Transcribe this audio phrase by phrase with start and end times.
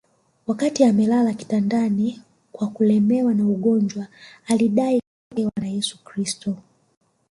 [0.47, 4.07] wakati amelala kitandani kwa kulemewa na ugonjwa
[4.47, 6.57] alidai kutokewa na Yesu Kristo